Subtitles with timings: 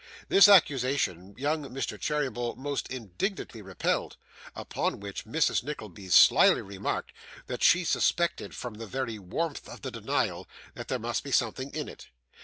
[0.29, 1.95] This accusation young Mr.
[1.99, 4.17] Cheeryble most indignantly repelled,
[4.55, 5.61] upon which Mrs.
[5.63, 7.13] Nickleby slyly remarked,
[7.45, 11.87] that she suspected, from the very warmth of the denial, there must be something in
[11.87, 12.07] it.